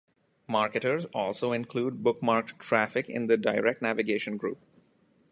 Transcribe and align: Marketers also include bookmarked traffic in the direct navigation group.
Marketers 0.47 1.05
also 1.13 1.51
include 1.51 2.01
bookmarked 2.01 2.57
traffic 2.57 3.07
in 3.07 3.27
the 3.27 3.37
direct 3.37 3.83
navigation 3.83 4.35
group. 4.35 4.57